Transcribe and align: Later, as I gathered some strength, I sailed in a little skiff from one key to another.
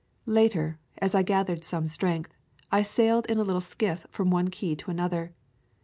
Later, 0.25 0.79
as 0.97 1.13
I 1.13 1.21
gathered 1.21 1.63
some 1.63 1.87
strength, 1.87 2.33
I 2.71 2.81
sailed 2.81 3.27
in 3.27 3.37
a 3.37 3.43
little 3.43 3.61
skiff 3.61 4.07
from 4.09 4.31
one 4.31 4.47
key 4.47 4.75
to 4.77 4.89
another. 4.89 5.35